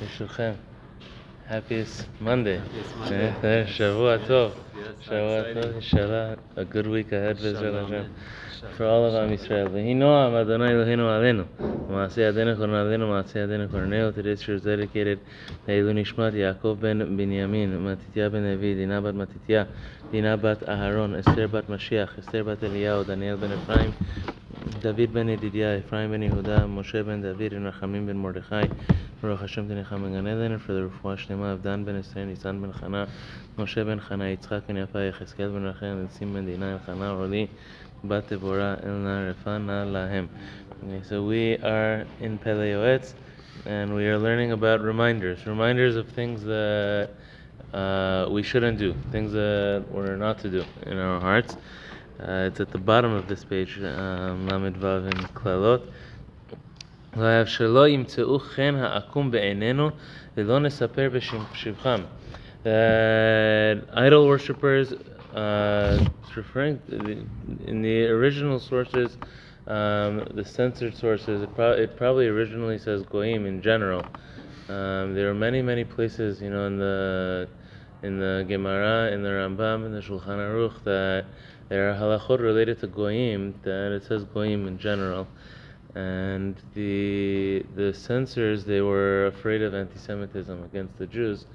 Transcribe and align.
ברשותכם. 0.00 0.52
Happiest 1.48 2.04
Monday. 2.22 2.58
Happiest 2.58 3.08
Monday. 3.08 3.44
אה, 3.44 3.62
שבוע 3.66 4.16
טוב. 4.26 4.52
Yes, 4.52 5.04
שבוע 5.04 5.40
exciting. 5.40 5.62
טוב, 5.62 5.72
inshallah. 5.80 6.58
A 6.58 6.74
good 6.74 6.86
week 6.86 7.10
ahead 7.12 7.42
בעזרת 7.42 7.74
Shalom. 7.74 7.86
השם. 7.86 8.02
Shalom. 8.60 8.78
For 8.78 8.84
all 8.84 9.04
of 9.10 9.14
Am 9.14 9.46
Yisrael. 9.48 9.68
ויהי 9.72 9.94
נועם 9.94 10.34
אדוני 10.34 10.68
אלוהינו 10.70 11.08
עלינו. 11.10 11.42
ומעשה 11.88 12.22
ידינו 12.22 12.56
קורננו, 12.56 13.08
מעשה 13.08 13.38
ידינו 13.38 13.64
קורננו. 13.70 14.10
Today's 14.10 14.42
shir 14.42 14.62
is 14.62 14.64
dedicated 14.64 15.18
לעילוי 15.68 15.94
נשמת 15.94 16.34
יעקב 16.34 16.76
בן 16.80 17.16
בנימין, 17.16 17.84
מתתיה 17.86 18.28
בן 18.28 18.42
דוד, 18.54 18.60
דינה 18.60 19.00
בת 19.00 19.14
מתתיה, 19.14 19.64
דינה 20.10 20.36
בת 20.36 20.68
אהרון, 20.68 21.14
אסתר 21.14 21.46
בת 21.46 21.68
משיח, 21.68 22.18
אסתר 22.18 22.42
בת 22.44 22.64
אליהו, 22.64 23.02
דניאל 23.02 23.36
בן 23.36 23.48
אפרים, 23.52 23.90
David 24.84 25.14
ben 25.14 25.28
Edidia, 25.28 25.78
Ephraim 25.78 26.10
ben 26.10 26.20
Yehuda, 26.20 26.68
Moshe 26.68 27.02
ben 27.06 27.22
David, 27.22 27.54
Mordechai, 28.16 28.66
Baruch 29.22 29.40
Hashem 29.40 29.66
ten 29.66 29.82
Echam 29.82 30.06
Eden, 30.06 30.52
and 30.52 30.60
for 30.60 30.74
the 30.74 30.90
Refuah 30.90 31.16
Shlema 31.16 31.54
of 31.54 31.62
Dan 31.62 31.84
ben 31.84 32.02
Esrei, 32.02 32.26
Nisan 32.26 32.60
ben 32.60 32.70
Chana, 32.70 33.08
so 41.08 41.24
we 41.24 41.56
are 41.56 42.06
in 42.20 42.36
Pele 42.36 42.72
Yoetz, 42.72 43.14
and 43.64 43.94
we 43.94 44.06
are 44.06 44.18
learning 44.18 44.52
about 44.52 44.82
reminders, 44.82 45.46
reminders 45.46 45.96
of 45.96 46.06
things 46.08 46.44
that 46.44 47.08
uh, 47.72 48.28
we 48.30 48.42
shouldn't 48.42 48.76
do, 48.76 48.94
things 49.10 49.32
that 49.32 49.82
we're 49.90 50.16
not 50.16 50.38
to 50.40 50.50
do 50.50 50.62
in 50.82 50.98
our 50.98 51.18
hearts. 51.18 51.56
Uh, 52.19 52.47
it's 52.47 52.59
at 52.59 52.71
the 52.71 52.77
bottom 52.77 53.13
of 53.13 53.27
this 53.27 53.43
page, 53.43 53.79
um, 53.81 54.47
Lamed 54.47 54.77
Vav 54.77 55.05
in 55.05 55.19
Klalot. 55.33 55.81
ואף 57.17 57.47
שלא 57.47 57.87
ימצאו 57.87 58.39
חן 58.39 58.75
העקום 58.75 59.31
בעינינו 59.31 59.89
ולא 60.37 60.59
נספר 60.59 61.09
בשבחם. 61.13 62.01
That 62.63 63.77
idol 63.93 64.27
worshippers, 64.27 64.93
uh, 65.33 66.05
it's 66.21 66.35
referring 66.35 66.79
in 67.65 67.81
the 67.81 68.05
original 68.07 68.59
sources, 68.59 69.17
um, 69.67 70.27
the 70.33 70.43
censored 70.43 70.95
sources, 70.95 71.41
it, 71.41 71.55
pro- 71.55 71.71
it 71.71 71.95
probably 71.95 72.27
originally 72.27 72.77
says 72.77 73.03
goyim 73.03 73.45
in 73.45 73.61
general. 73.61 74.03
Um, 74.67 75.15
there 75.15 75.29
are 75.29 75.33
many, 75.33 75.61
many 75.61 75.85
places, 75.85 76.41
you 76.41 76.49
know, 76.49 76.67
in 76.67 76.77
the 76.77 77.47
in 78.03 78.19
the 78.19 78.45
Gemara, 78.47 79.11
in 79.11 79.23
the 79.23 79.29
Rambam, 79.29 79.85
in 79.85 79.91
the 79.93 79.99
Shulchan 79.99 80.39
Aruch, 80.47 80.83
that 80.83 81.25
there 81.74 81.90
are 81.90 81.96
halachot 81.96 82.38
related 82.38 82.78
to 82.78 82.86
goyim 82.86 83.52
that 83.64 83.90
it 83.90 84.04
says 84.04 84.22
goyim 84.32 84.68
in 84.68 84.78
general 84.78 85.26
and 85.96 86.54
the 86.74 87.64
the 87.74 87.92
censors 87.92 88.64
they 88.64 88.80
were 88.80 89.26
afraid 89.26 89.60
of 89.60 89.74
anti-Semitism 89.74 90.62
against 90.64 90.96
the 90.98 91.06
Jews, 91.06 91.46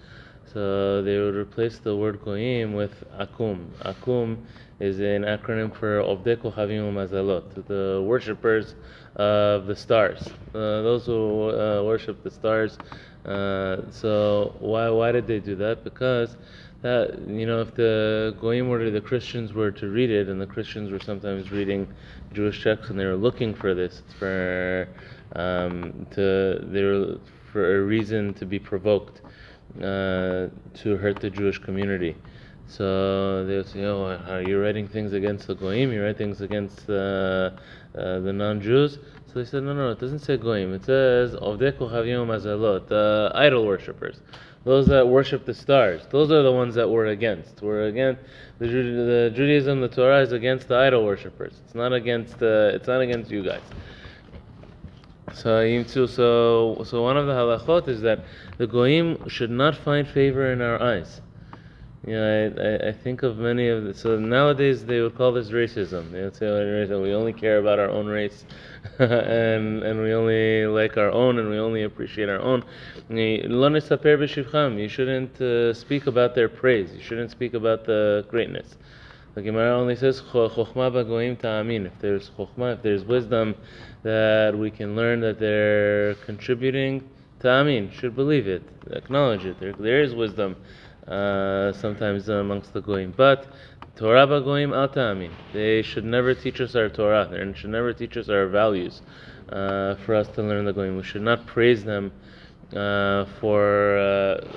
so 0.52 1.02
they 1.04 1.18
would 1.18 1.36
replace 1.36 1.80
the 1.80 1.96
word 1.96 2.22
goyim 2.22 2.74
with 2.74 2.96
akum. 3.18 3.68
Akum 3.92 4.38
is 4.82 5.00
an 5.00 5.24
acronym 5.24 5.74
for 5.74 6.02
Ovdei 6.02 6.36
Kochavim 6.38 6.94
Mazalot, 6.94 7.66
the 7.68 8.04
worshippers 8.06 8.76
of 9.16 9.68
the 9.68 9.76
stars, 9.76 10.28
uh, 10.54 10.60
those 10.88 11.06
who 11.06 11.50
uh, 11.50 11.82
worship 11.84 12.24
the 12.24 12.32
stars. 12.32 12.78
Uh, 13.26 13.90
so 13.92 14.56
why 14.60 14.90
why 14.90 15.12
did 15.14 15.28
they 15.28 15.40
do 15.40 15.56
that? 15.56 15.84
Because 15.86 16.36
that 16.82 17.20
you 17.28 17.46
know 17.46 17.62
if 17.62 17.76
the 17.76 18.36
goyim 18.40 18.70
were 18.70 18.90
the 18.90 19.02
Christians 19.02 19.54
were 19.54 19.72
to 19.72 19.88
read 19.88 20.10
it, 20.10 20.30
and 20.30 20.40
the 20.40 20.48
Christians 20.48 20.92
were 20.92 21.00
sometimes 21.00 21.52
reading 21.52 21.88
Jewish 22.34 22.64
texts, 22.64 22.90
and 22.90 23.00
they 23.00 23.06
were 23.06 23.16
looking 23.16 23.54
for 23.54 23.74
this 23.74 24.02
for 24.18 24.88
um, 25.36 26.08
to 26.12 26.60
they 26.64 26.84
were 26.84 27.18
for 27.52 27.78
a 27.78 27.82
reason 27.82 28.34
to 28.36 28.46
be 28.46 28.60
provoked 28.60 29.22
uh, 29.78 30.48
to 30.76 30.98
hurt 31.02 31.20
the 31.20 31.30
Jewish 31.30 31.58
community. 31.58 32.16
So 32.68 33.46
they 33.46 33.58
would 33.58 33.68
say, 33.68 33.84
"Oh, 33.84 34.06
are 34.06 34.42
you 34.42 34.62
writing 34.62 34.88
things 34.88 35.12
against 35.14 35.48
the 35.48 35.56
goyim? 35.56 35.92
You 35.92 36.04
write 36.04 36.18
things 36.18 36.40
against 36.40 36.90
uh, 36.90 36.94
uh, 36.94 38.20
the 38.20 38.32
non-Jews?" 38.32 39.00
So 39.28 39.40
they 39.40 39.46
said, 39.46 39.64
"No, 39.64 39.74
no, 39.74 39.90
it 39.92 40.00
doesn't 40.00 40.20
say 40.20 40.38
goyim. 40.38 40.74
It 40.74 40.86
says 40.86 41.34
Ovdei 41.36 41.74
Kochavim 41.74 42.28
Mazalot, 42.28 43.36
idol 43.36 43.66
worshippers." 43.66 44.22
Those 44.64 44.88
that 44.88 45.08
worship 45.08 45.46
the 45.46 45.54
stars. 45.54 46.02
Those 46.10 46.32
are 46.32 46.44
the 46.44 46.52
ones 46.52 46.76
that 46.76 46.90
we're 46.90 47.08
against. 47.08 47.62
We're 47.62 47.88
against 47.88 48.22
the, 48.60 48.68
the 48.68 49.32
Judaism, 49.34 49.82
the 49.82 49.88
Torah 49.88 50.22
is 50.22 50.32
against 50.32 50.68
the 50.68 50.76
idol 50.76 51.06
worshippers. 51.06 51.54
It's 51.66 51.76
not 51.76 51.94
against 51.94 52.40
the. 52.40 52.72
It's 52.74 52.88
not 52.88 53.02
against 53.02 53.32
you 53.32 53.44
guys. 53.44 53.62
So 55.34 55.84
so 55.84 56.84
so 56.84 57.04
one 57.04 57.18
of 57.18 57.28
the 57.28 57.34
halachot 57.34 57.88
is 57.88 58.02
that 58.02 58.26
the 58.58 58.68
goyim 58.68 59.30
should 59.30 59.52
not 59.52 59.76
find 59.76 60.08
favor 60.08 60.52
in 60.52 60.62
our 60.62 60.82
eyes. 60.82 61.22
You 62.10 62.16
know, 62.16 62.82
I, 62.82 62.88
I, 62.88 62.92
think 62.92 63.22
of 63.22 63.38
many 63.38 63.68
of 63.68 63.84
the, 63.84 63.94
so 63.94 64.18
nowadays 64.18 64.84
they 64.84 65.00
would 65.00 65.16
call 65.16 65.32
this 65.32 65.50
racism. 65.50 66.12
They 66.12 66.24
would 66.24 66.36
say 66.36 66.48
oh, 66.48 67.02
we 67.04 67.14
only 67.14 67.34
care 67.34 67.60
about 67.60 67.78
our 67.78 67.92
own 67.92 68.08
race, 68.08 68.46
and 68.98 69.84
and 69.84 70.02
we 70.02 70.12
only 70.14 70.66
like 70.66 70.98
our 70.98 71.12
own, 71.12 71.38
and 71.38 71.52
we 71.52 71.60
only 71.60 71.84
appreciate 71.84 72.28
our 72.28 72.42
own. 72.42 72.66
You 73.10 74.90
shouldn't 74.90 75.40
uh, 75.40 75.72
speak 75.76 76.08
about 76.08 76.34
their 76.34 76.50
praise. 76.50 76.92
You 76.96 77.00
shouldn't 77.00 77.30
speak 77.30 77.54
about 77.54 77.86
the 77.86 78.26
greatness. 78.28 78.76
The 79.36 79.44
Gemara 79.44 79.78
only 79.78 79.96
says 79.96 80.20
b'goyim 80.20 81.38
ta'amin. 81.38 81.86
If 81.86 82.00
there's 82.00 82.32
chokhmah, 82.32 82.78
if 82.78 82.82
there's 82.82 83.06
wisdom, 83.06 83.54
that 84.02 84.58
we 84.58 84.72
can 84.72 84.96
learn 84.96 85.20
that 85.20 85.40
they're 85.40 86.16
contributing. 86.26 87.08
Ta'amin 87.40 87.92
should 87.92 88.16
believe 88.16 88.48
it, 88.48 88.64
acknowledge 88.90 89.46
it. 89.46 89.60
There, 89.60 89.74
there 89.74 90.02
is 90.02 90.16
wisdom 90.16 90.56
uh, 91.08 91.74
sometimes 91.74 92.30
amongst 92.30 92.74
the 92.74 92.82
goyim, 92.82 93.14
but 93.16 93.48
Torah 93.96 94.28
b'goyim 94.28 94.76
al 94.76 94.88
ta'amin. 94.88 95.32
They 95.54 95.82
should 95.82 96.06
never 96.06 96.34
teach 96.34 96.62
us 96.62 96.76
our 96.76 96.90
Torah. 96.90 97.28
They 97.30 97.54
should 97.54 97.70
never 97.70 97.94
teach 97.94 98.16
us 98.18 98.30
our 98.30 98.48
values 98.48 99.02
uh, 99.52 99.96
for 100.06 100.16
us 100.16 100.28
to 100.30 100.42
learn 100.42 100.66
the 100.66 100.74
goyim. 100.74 100.96
We 100.98 101.04
should 101.04 101.22
not 101.22 101.46
praise 101.46 101.84
them 101.84 102.12
uh, 102.76 103.26
for 103.40 103.98
uh, 103.98 104.48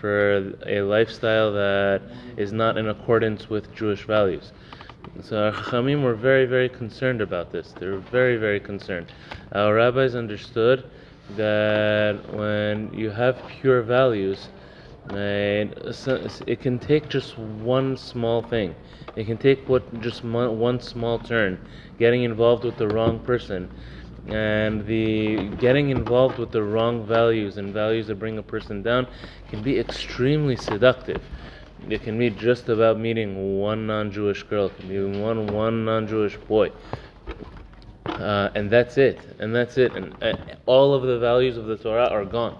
for 0.00 0.54
a 0.66 0.82
lifestyle 0.82 1.52
that 1.52 2.02
is 2.36 2.52
not 2.52 2.76
in 2.78 2.88
accordance 2.88 3.50
with 3.50 3.74
Jewish 3.74 4.04
values. 4.04 4.52
So 5.22 5.36
our 5.36 5.52
Chachamim 5.52 6.02
were 6.02 6.14
very, 6.14 6.46
very 6.46 6.68
concerned 6.68 7.20
about 7.20 7.52
this. 7.52 7.74
They 7.78 7.86
were 7.86 7.98
very, 7.98 8.36
very 8.36 8.60
concerned. 8.60 9.12
Our 9.52 9.74
rabbis 9.74 10.14
understood 10.14 10.84
that 11.36 12.18
when 12.32 12.92
you 12.94 13.10
have 13.10 13.42
pure 13.60 13.82
values, 13.82 14.48
so- 15.92 16.26
it 16.46 16.60
can 16.60 16.78
take 16.78 17.08
just 17.08 17.38
one 17.38 17.96
small 17.96 18.42
thing. 18.42 18.74
It 19.16 19.24
can 19.26 19.36
take 19.38 19.68
what 19.68 20.00
just 20.00 20.24
one 20.24 20.80
small 20.80 21.18
turn, 21.18 21.58
getting 21.98 22.22
involved 22.22 22.64
with 22.64 22.76
the 22.78 22.88
wrong 22.88 23.18
person, 23.20 23.68
and 24.26 24.86
the 24.86 25.50
getting 25.58 25.90
involved 25.90 26.38
with 26.38 26.52
the 26.52 26.62
wrong 26.62 27.04
values 27.04 27.56
and 27.58 27.72
values 27.74 28.06
that 28.06 28.16
bring 28.16 28.38
a 28.38 28.42
person 28.42 28.82
down 28.82 29.06
can 29.48 29.62
be 29.62 29.78
extremely 29.78 30.56
seductive. 30.56 31.22
It 31.88 32.02
can 32.02 32.18
be 32.18 32.30
just 32.30 32.68
about 32.68 32.98
meeting 32.98 33.58
one 33.58 33.86
non-Jewish 33.86 34.44
girl, 34.44 34.66
it 34.66 34.76
can 34.76 34.88
be 34.88 35.02
one 35.02 35.52
one 35.52 35.84
non-Jewish 35.84 36.36
boy, 36.38 36.70
uh, 38.18 38.50
and 38.54 38.70
that's 38.70 38.96
it. 38.98 39.36
And 39.38 39.54
that's 39.54 39.76
it. 39.78 39.94
And 39.94 40.14
uh, 40.22 40.32
all 40.66 40.94
of 40.94 41.02
the 41.02 41.18
values 41.18 41.56
of 41.56 41.66
the 41.66 41.76
Torah 41.76 42.08
are 42.08 42.24
gone. 42.24 42.56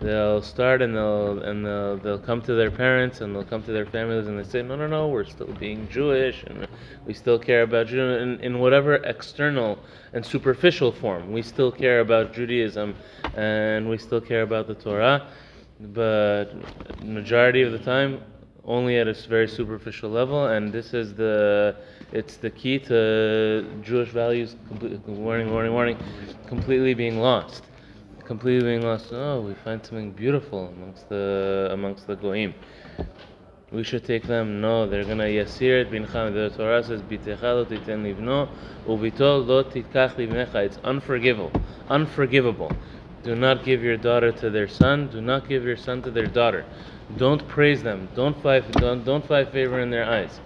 They'll 0.00 0.40
start 0.40 0.80
and 0.80 0.96
they'll 0.96 1.42
and 1.42 1.64
they'll, 1.64 1.98
they'll 1.98 2.18
come 2.18 2.40
to 2.42 2.54
their 2.54 2.70
parents 2.70 3.20
and 3.20 3.34
they'll 3.34 3.44
come 3.44 3.62
to 3.64 3.72
their 3.72 3.84
families 3.84 4.28
and 4.28 4.38
they 4.38 4.44
say, 4.44 4.62
no, 4.62 4.74
no, 4.74 4.86
no, 4.86 5.08
we're 5.08 5.26
still 5.26 5.52
being 5.58 5.86
Jewish 5.90 6.42
and 6.44 6.66
we 7.06 7.12
still 7.12 7.38
care 7.38 7.62
about 7.62 7.86
Judaism 7.88 8.22
in, 8.22 8.40
in 8.40 8.58
whatever 8.60 8.94
external 8.94 9.78
and 10.14 10.24
superficial 10.24 10.90
form. 10.90 11.30
We 11.32 11.42
still 11.42 11.70
care 11.70 12.00
about 12.00 12.32
Judaism 12.32 12.94
and 13.34 13.90
we 13.90 13.98
still 13.98 14.22
care 14.22 14.40
about 14.40 14.68
the 14.68 14.74
Torah, 14.74 15.28
but 15.80 16.46
majority 17.02 17.60
of 17.60 17.72
the 17.72 17.78
time 17.78 18.22
only 18.64 18.96
at 18.96 19.06
a 19.06 19.12
very 19.12 19.48
superficial 19.48 20.08
level. 20.08 20.46
And 20.46 20.72
this 20.72 20.94
is 20.94 21.14
the 21.14 21.76
it's 22.12 22.36
the 22.36 22.50
key 22.50 22.78
to 22.78 23.66
Jewish 23.82 24.08
values. 24.08 24.56
Warning, 25.06 25.52
warning, 25.52 25.74
warning, 25.74 25.98
completely 26.46 26.94
being 26.94 27.20
lost 27.20 27.64
completely 28.30 28.62
being 28.62 28.82
lost. 28.82 29.08
Oh, 29.10 29.40
we 29.40 29.54
find 29.54 29.84
something 29.84 30.12
beautiful 30.12 30.68
amongst 30.68 31.08
the 31.08 31.68
amongst 31.72 32.06
the 32.06 32.14
goyim. 32.14 32.54
We 33.72 33.82
should 33.82 34.04
take 34.04 34.22
them. 34.22 34.60
No, 34.60 34.86
they're 34.88 35.02
gonna 35.02 35.24
yasir 35.24 35.80
it 35.80 35.90
bincham. 35.90 36.32
The 36.32 36.56
Torah 36.56 36.84
says 36.84 37.02
bitecha 37.02 37.42
lo 37.42 37.64
titen 37.64 38.04
livno 38.06 38.48
ubito 38.86 39.44
lo 39.44 39.64
titkach 39.64 40.14
livnecha. 40.14 40.64
It's 40.64 40.78
unforgivable. 40.84 41.50
Unforgivable. 41.88 42.70
Do 43.24 43.34
not 43.34 43.64
give 43.64 43.82
your 43.82 43.96
daughter 43.96 44.30
to 44.30 44.48
their 44.48 44.68
son. 44.68 45.08
Do 45.08 45.20
not 45.20 45.48
give 45.48 45.64
your 45.64 45.76
son 45.76 46.00
to 46.02 46.12
their 46.12 46.28
daughter. 46.28 46.64
Don't 47.16 47.42
praise 47.48 47.82
them. 47.82 48.08
Don't 48.14 48.40
find 48.40 48.62
don't, 48.74 49.04
don't 49.04 49.26
find 49.26 49.48
favor 49.48 49.80
in 49.80 49.90
their 49.90 50.04
eyes. 50.04 50.38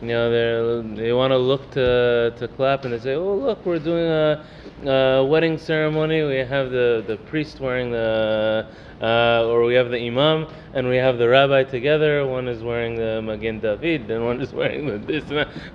You 0.00 0.08
know, 0.08 0.82
they 0.94 1.12
want 1.12 1.30
to 1.32 1.36
look 1.36 1.70
to 1.72 2.32
to 2.38 2.48
clap 2.48 2.84
and 2.84 2.94
they 2.94 2.98
say, 2.98 3.14
"Oh, 3.14 3.34
look, 3.34 3.66
we're 3.66 3.78
doing 3.78 4.06
a, 4.06 4.44
a 4.90 5.24
wedding 5.24 5.58
ceremony. 5.58 6.22
We 6.22 6.36
have 6.36 6.70
the 6.70 7.04
the 7.06 7.16
priest 7.16 7.60
wearing 7.60 7.90
the." 7.90 8.66
Uh, 9.02 9.46
or 9.46 9.64
we 9.64 9.72
have 9.72 9.90
the 9.90 9.96
imam 9.96 10.46
and 10.74 10.86
we 10.86 10.96
have 10.96 11.16
the 11.16 11.26
rabbi 11.26 11.64
together. 11.64 12.26
One 12.26 12.46
is 12.48 12.62
wearing 12.62 12.96
the 12.96 13.22
Magen 13.22 13.58
David, 13.58 14.10
and 14.10 14.26
one 14.26 14.42
is 14.42 14.52
wearing 14.52 14.86
the 14.86 14.98
this. 14.98 15.24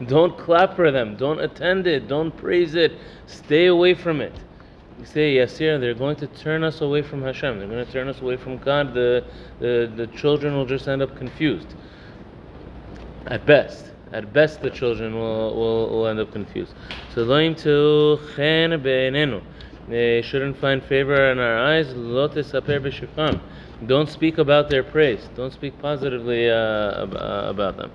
Don't 0.08 0.38
clap 0.38 0.76
for 0.76 0.92
them. 0.92 1.16
Don't 1.16 1.40
attend 1.40 1.88
it. 1.88 2.08
Don't 2.08 2.30
praise 2.38 2.76
it. 2.76 2.94
Stay 3.26 3.66
away 3.66 3.96
from 3.96 4.22
it. 4.22 4.34
You 5.00 5.06
say 5.06 5.36
Yasir, 5.38 5.80
they're 5.80 5.96
going 5.96 6.18
to 6.18 6.28
turn 6.28 6.64
us 6.64 6.82
away 6.82 7.02
from 7.02 7.24
Hashem. 7.24 7.58
They're 7.58 7.68
going 7.68 7.84
to 7.84 7.92
turn 7.92 8.08
us 8.08 8.22
away 8.22 8.38
from 8.38 8.60
God. 8.60 8.94
The 8.94 9.24
the, 9.60 9.92
the 9.96 10.06
children 10.08 10.56
will 10.56 10.68
just 10.68 10.88
end 10.88 11.02
up 11.02 11.18
confused. 11.18 11.74
At 13.26 13.44
best. 13.48 13.92
At 14.16 14.32
best, 14.32 14.62
the 14.62 14.70
children 14.70 15.14
will, 15.14 15.54
will, 15.54 15.90
will 15.90 16.08
end 16.08 16.22
up 16.22 16.32
confused. 16.32 16.74
So, 17.14 17.26
loim 17.26 17.54
to 17.64 18.18
chen 18.34 18.82
be'enenu. 18.82 19.42
They 19.90 20.22
shouldn't 20.22 20.58
find 20.58 20.82
favor 20.82 21.32
in 21.32 21.38
our 21.38 21.58
eyes. 21.58 21.94
Lo 21.94 22.30
tesaper 22.30 22.80
b'shifam. 22.80 23.42
Don't 23.86 24.10
speak 24.10 24.38
about 24.38 24.70
their 24.70 24.84
praise. 24.84 25.28
Don't 25.36 25.52
speak 25.52 25.78
positively 25.82 26.50
uh, 26.50 26.54
uh, 26.56 27.48
about 27.50 27.76
them. 27.76 27.92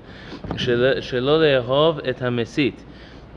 Shelo 0.57 1.39
le'ehov 1.41 2.03
et 2.05 2.19
hamesit. 2.19 2.75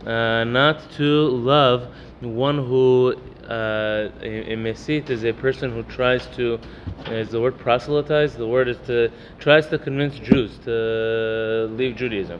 Uh, 0.06 0.44
not 0.44 0.92
to 0.98 1.30
love 1.30 1.88
one 2.20 2.58
who 2.58 3.16
uh, 3.48 4.10
a, 4.22 4.54
a 4.54 4.58
mesit 4.58 5.10
is 5.10 5.24
a 5.24 5.32
person 5.34 5.72
who 5.72 5.84
tries 5.84 6.26
to 6.36 6.60
is 7.08 7.30
the 7.30 7.40
word 7.40 7.58
proselytize 7.58 8.36
the 8.36 8.48
word 8.48 8.70
is 8.70 8.78
to 8.86 9.12
tries 9.40 9.68
to 9.68 9.78
convince 9.78 10.18
Jews 10.20 10.58
to 10.60 11.68
leave 11.72 11.96
Judaism 11.98 12.40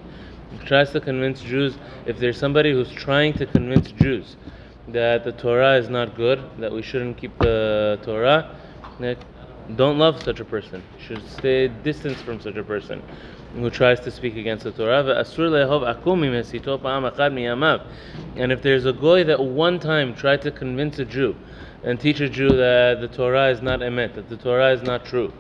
tries 0.66 0.92
to 0.92 1.00
convince 1.00 1.42
Jews 1.42 1.78
if 2.06 2.18
there's 2.20 2.38
somebody 2.38 2.72
who's 2.72 2.92
trying 2.92 3.34
to 3.34 3.46
convince 3.46 3.92
Jews 3.92 4.38
that 4.88 5.24
the 5.24 5.32
Torah 5.32 5.78
is 5.78 5.90
not 5.90 6.16
good 6.16 6.42
that 6.60 6.72
we 6.72 6.82
shouldn't 6.82 7.18
keep 7.18 7.38
the 7.40 8.00
Torah 8.04 8.56
don't 9.76 9.98
love 9.98 10.22
such 10.22 10.40
a 10.42 10.46
person 10.46 10.84
you 10.98 11.04
should 11.06 11.30
stay 11.30 11.68
distance 11.68 12.22
from 12.22 12.40
such 12.42 12.58
a 12.58 12.64
person 12.64 13.02
who 13.56 13.70
tries 13.70 14.00
to 14.02 14.12
speak 14.12 14.36
against 14.36 14.64
the 14.64 14.72
Torah. 14.72 15.06
And 18.36 18.52
if 18.52 18.62
there's 18.62 18.86
a 18.86 18.94
goy 18.94 19.24
that 19.24 19.40
one 19.40 19.80
time 19.80 20.16
tried 20.16 20.42
to 20.42 20.52
convince 20.52 21.00
a 21.00 21.06
Jew 21.06 21.36
and 21.84 22.00
teach 22.00 22.20
a 22.20 22.30
Jew 22.30 22.50
that 22.50 23.00
the 23.00 23.08
Torah 23.08 23.50
is 23.50 23.62
not 23.62 23.80
emet, 23.82 24.16
that 24.16 24.28
the 24.30 24.38
Torah 24.38 24.72
is 24.74 24.82
not 24.82 25.06
true, 25.06 25.32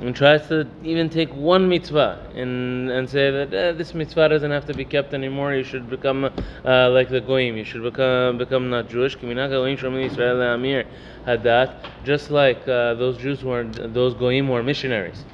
and 0.00 0.14
tries 0.14 0.46
to 0.48 0.66
even 0.84 1.10
take 1.10 1.32
one 1.34 1.68
mitzvah 1.68 2.30
and, 2.34 2.90
and 2.90 3.08
say 3.08 3.30
that 3.30 3.52
eh, 3.52 3.72
this 3.72 3.94
mitzvah 3.94 4.28
doesn't 4.28 4.50
have 4.50 4.64
to 4.66 4.74
be 4.74 4.84
kept 4.84 5.12
anymore, 5.12 5.54
you 5.54 5.64
should 5.64 5.90
become 5.90 6.24
uh, 6.24 6.90
like 6.90 7.08
the 7.08 7.20
goyim, 7.20 7.56
you 7.56 7.64
should 7.64 7.82
become 7.82 8.38
become 8.38 8.70
not 8.70 8.88
Jewish. 8.88 9.16
Just 12.04 12.30
like 12.30 12.68
uh, 12.68 12.94
those 12.94 13.16
Jews 13.18 13.40
who 13.40 13.50
are 13.50 13.64
those 13.64 14.14
goyim 14.14 14.48
were 14.48 14.62
missionaries 14.62 15.24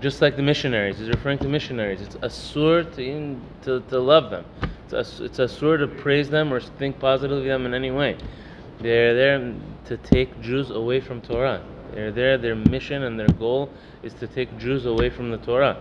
just 0.00 0.22
like 0.22 0.36
the 0.36 0.42
missionaries. 0.42 0.98
He's 0.98 1.08
referring 1.08 1.38
to 1.38 1.48
missionaries. 1.48 2.00
It's 2.00 2.16
asur 2.16 2.84
to, 2.96 3.40
to, 3.64 3.80
to 3.88 3.98
love 3.98 4.30
them. 4.30 4.44
It's, 4.84 4.94
as, 4.94 5.20
it's 5.20 5.38
asur 5.38 5.78
to 5.78 5.86
praise 5.86 6.30
them 6.30 6.52
or 6.52 6.60
think 6.60 6.98
positively 6.98 7.48
of 7.48 7.60
them 7.60 7.66
in 7.66 7.74
any 7.74 7.90
way. 7.90 8.16
They're 8.80 9.14
there 9.14 9.54
to 9.86 9.96
take 9.98 10.40
Jews 10.40 10.70
away 10.70 11.00
from 11.00 11.20
Torah. 11.20 11.62
They're 11.92 12.12
there, 12.12 12.38
their 12.38 12.54
mission 12.54 13.02
and 13.02 13.18
their 13.18 13.28
goal 13.28 13.70
is 14.02 14.12
to 14.14 14.26
take 14.26 14.56
Jews 14.58 14.86
away 14.86 15.10
from 15.10 15.30
the 15.30 15.38
Torah. 15.38 15.76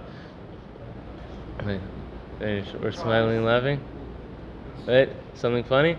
We're 2.40 2.92
smiling 2.92 3.38
and 3.38 3.46
laughing? 3.46 3.80
Right? 4.88 5.10
Something 5.34 5.64
funny? 5.64 5.98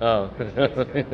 Oh. 0.00 0.30
Look 0.38 0.48
at 0.96 1.10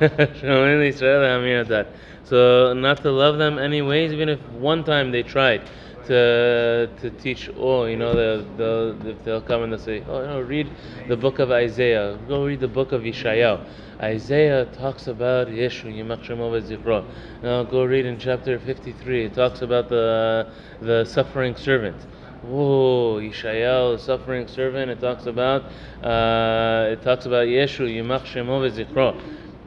that. 1.68 1.86
So 2.24 2.72
not 2.74 3.02
to 3.02 3.10
love 3.10 3.38
them 3.38 3.58
anyways, 3.58 4.12
even 4.12 4.28
if 4.28 4.40
one 4.50 4.84
time 4.84 5.10
they 5.10 5.22
tried 5.22 5.62
to 6.08 6.90
to 7.00 7.10
teach. 7.10 7.48
Oh, 7.56 7.84
you 7.84 7.96
know, 7.96 8.12
the 8.14 9.14
they'll 9.24 9.40
come 9.40 9.62
and 9.62 9.72
they'll 9.72 9.78
say, 9.78 10.02
oh, 10.08 10.20
you 10.20 10.26
know, 10.26 10.40
read 10.40 10.68
the 11.08 11.16
book 11.16 11.38
of 11.38 11.50
Isaiah. 11.50 12.18
Go 12.26 12.44
read 12.44 12.60
the 12.60 12.68
book 12.68 12.92
of 12.92 13.02
Yeshayahu. 13.02 13.64
Isaiah 14.00 14.64
talks 14.66 15.06
about 15.06 15.48
Yeshu 15.48 15.86
Yimach 15.92 16.24
Shemo 16.24 16.60
Zikro. 16.60 17.04
Now 17.42 17.64
go 17.64 17.84
read 17.84 18.06
in 18.06 18.18
chapter 18.18 18.58
53. 18.58 19.26
It 19.26 19.34
talks 19.34 19.62
about 19.62 19.88
the 19.88 20.50
the 20.80 21.04
suffering 21.04 21.56
servant. 21.56 21.96
Oh, 22.44 23.18
Yeshayahu, 23.20 23.96
the 23.96 24.02
suffering 24.02 24.46
servant. 24.48 24.90
It 24.90 25.00
talks 25.00 25.26
about 25.26 25.64
uh, 26.02 26.92
it 26.92 27.02
talks 27.02 27.26
about 27.26 27.46
Yeshu 27.46 27.86
Yimach 27.86 28.24
Shemo 28.24 28.68
Zikro. 28.70 29.20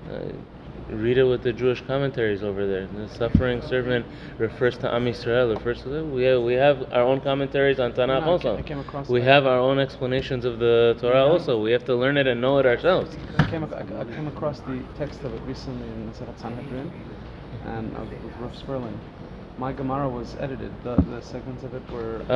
Uh, 0.10 0.34
read 0.92 1.18
it 1.18 1.24
with 1.24 1.44
the 1.44 1.54
Jewish 1.54 1.82
commentaries 1.86 2.44
over 2.44 2.66
there. 2.68 2.88
The 2.88 3.08
suffering 3.08 3.62
servant 3.62 4.06
refers 4.38 4.78
to 4.80 4.94
Am 4.94 5.06
Yisrael. 5.06 5.54
Refers 5.56 5.82
to 5.84 6.04
we 6.04 6.24
have 6.24 6.42
we 6.42 6.54
have 6.54 6.92
our 6.92 7.04
own 7.04 7.22
commentaries 7.22 7.80
on 7.80 7.94
Tanakh 7.94 8.22
No, 8.22 8.28
I 8.28 8.32
also. 8.32 8.58
I 8.58 8.62
came 8.62 8.80
across 8.80 9.10
we 9.10 9.20
that. 9.20 9.26
have 9.26 9.46
our 9.46 9.60
own 9.60 9.80
explanations 9.80 10.46
of 10.46 10.60
the 10.60 10.96
Torah 11.00 11.26
also. 11.26 11.62
We 11.62 11.72
have 11.72 11.86
to 11.86 11.96
learn 11.96 12.18
it 12.18 12.28
and 12.28 12.42
know 12.42 12.58
it 12.60 12.66
ourselves. 12.66 13.16
I 13.38 13.50
came, 13.50 13.64
ac- 13.64 13.74
I 13.76 14.04
came 14.06 14.28
across 14.28 14.60
the 14.62 14.82
text 14.98 15.24
of 15.24 15.34
it 15.34 15.42
recently 15.48 15.88
in 15.88 16.10
Masechet 16.12 16.40
Sanhedrin, 16.40 16.92
and 17.66 17.96
uh, 17.96 18.02
of 18.02 18.42
Rav 18.42 18.56
Sperling. 18.56 19.00
My 19.62 19.74
Gemara 19.74 20.10
was 20.10 20.36
edited. 20.40 20.72
The, 20.84 20.96
the 20.96 21.22
segments 21.22 21.64
of 21.64 21.76
it 21.76 21.88
were. 21.92 22.24
Uh, 22.28 22.34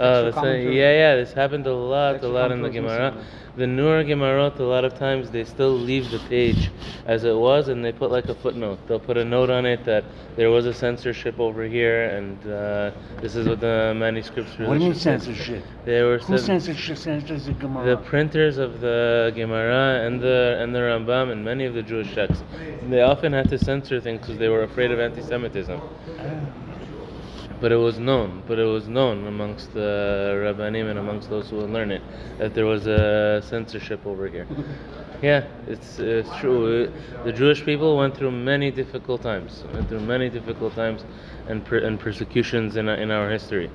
uh, 0.00 0.30
that's 0.30 0.36
a, 0.46 0.62
yeah, 0.62 0.92
yeah. 0.92 1.16
This 1.16 1.32
happened 1.32 1.66
a 1.66 1.74
lot, 1.74 2.22
a 2.22 2.28
lot 2.28 2.52
in 2.52 2.62
the 2.62 2.68
commentary 2.70 3.10
Gemara. 3.10 3.24
The 3.56 3.66
newer 3.66 4.04
Gemarot, 4.04 4.60
a 4.60 4.62
lot 4.62 4.84
of 4.84 4.96
times 4.96 5.32
they 5.32 5.42
still 5.44 5.72
leave 5.72 6.10
the 6.12 6.20
page 6.20 6.70
as 7.04 7.24
it 7.24 7.36
was, 7.36 7.66
and 7.66 7.84
they 7.84 7.90
put 7.92 8.12
like 8.12 8.26
a 8.26 8.34
footnote. 8.36 8.78
They'll 8.86 9.00
put 9.00 9.18
a 9.18 9.24
note 9.24 9.50
on 9.50 9.66
it 9.66 9.84
that 9.86 10.04
there 10.36 10.50
was 10.50 10.64
a 10.64 10.72
censorship 10.72 11.40
over 11.40 11.64
here, 11.64 12.04
and 12.04 12.38
uh, 12.46 12.92
this 13.20 13.34
is 13.34 13.48
what 13.48 13.58
the 13.58 13.92
manuscripts 13.96 14.56
really 14.58 14.68
What 14.68 14.78
do 14.78 14.84
you 14.84 14.90
mean 14.90 14.98
censorship? 14.98 15.64
They 15.84 16.00
were 16.02 16.18
Who 16.18 16.38
said- 16.38 16.46
censorship 16.46 16.96
censors 16.96 17.44
the 17.46 17.52
the 17.84 18.00
printers 18.04 18.56
of 18.58 18.80
the 18.80 19.32
Gemara 19.34 20.06
and 20.06 20.20
the 20.20 20.58
and 20.60 20.72
the 20.72 20.78
Rambam 20.78 21.32
and 21.32 21.44
many 21.44 21.64
of 21.64 21.74
the 21.74 21.82
Jewish 21.82 22.14
texts. 22.14 22.44
They 22.88 23.02
often 23.02 23.32
had 23.32 23.50
to 23.50 23.58
censor 23.58 24.00
things 24.00 24.20
because 24.20 24.38
they 24.38 24.48
were 24.48 24.62
afraid 24.62 24.92
of 24.92 25.00
anti-Semitism. 25.00 25.80
But 27.62 27.72
it 27.72 27.76
was 27.76 27.98
known, 27.98 28.42
but 28.46 28.58
it 28.58 28.64
was 28.64 28.88
known 28.88 29.26
amongst 29.26 29.72
the 29.72 30.34
Rabbanim 30.44 30.90
and 30.90 30.98
amongst 30.98 31.30
those 31.30 31.48
who 31.50 31.58
would 31.58 31.70
learn 31.70 31.92
it 31.92 32.02
that 32.38 32.54
there 32.54 32.66
was 32.66 32.86
a 32.88 33.42
censorship 33.48 34.06
over 34.06 34.28
here. 34.28 34.46
Yeah, 35.22 35.44
it's, 35.68 36.00
it's 36.00 36.28
true. 36.38 36.92
The 37.24 37.32
Jewish 37.32 37.64
people 37.64 37.96
went 37.96 38.16
through 38.16 38.32
many 38.32 38.72
difficult 38.72 39.22
times, 39.22 39.62
went 39.72 39.88
through 39.88 40.00
many 40.00 40.28
difficult 40.28 40.74
times 40.74 41.04
and, 41.46 41.64
per, 41.64 41.78
and 41.78 42.00
persecutions 42.00 42.76
in, 42.76 42.88
our- 42.88 42.96
in 42.96 43.12
our 43.12 43.30
history. 43.30 43.70